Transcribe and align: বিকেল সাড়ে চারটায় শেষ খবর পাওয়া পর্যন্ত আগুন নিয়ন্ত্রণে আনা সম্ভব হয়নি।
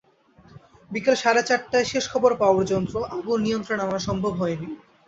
বিকেল 0.91 1.15
সাড়ে 1.15 1.41
চারটায় 1.43 1.87
শেষ 1.91 2.05
খবর 2.13 2.31
পাওয়া 2.39 2.55
পর্যন্ত 2.57 2.91
আগুন 3.15 3.37
নিয়ন্ত্রণে 3.45 3.83
আনা 3.85 3.99
সম্ভব 4.07 4.33
হয়নি। 4.41 4.67